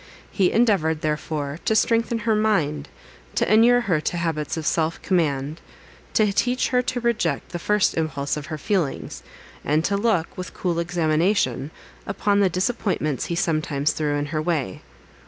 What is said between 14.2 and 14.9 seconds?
her way.